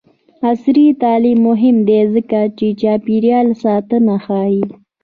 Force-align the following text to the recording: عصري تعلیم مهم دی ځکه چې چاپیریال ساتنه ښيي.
عصري 0.49 0.85
تعلیم 1.01 1.37
مهم 1.49 1.77
دی 1.87 1.99
ځکه 2.13 2.39
چې 2.57 2.67
چاپیریال 2.81 3.47
ساتنه 3.63 4.15
ښيي. 4.25 4.63